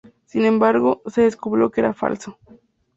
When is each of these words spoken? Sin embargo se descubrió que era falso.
Sin 0.25 0.45
embargo 0.45 1.03
se 1.05 1.21
descubrió 1.21 1.69
que 1.69 1.81
era 1.81 1.93
falso. 1.93 2.39